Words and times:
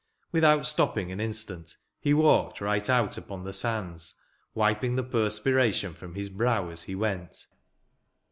Without 0.31 0.65
stopping 0.65 1.11
an 1.11 1.19
instant, 1.19 1.77
he 1.99 2.11
walked 2.11 2.59
right 2.59 2.89
out 2.89 3.19
upon 3.19 3.43
the 3.43 3.53
sands, 3.53 4.15
wiping 4.55 4.95
the 4.95 5.03
perspiration 5.03 5.93
from 5.93 6.15
his 6.15 6.27
brow 6.29 6.69
as 6.69 6.81
he 6.85 6.95
went. 6.95 7.45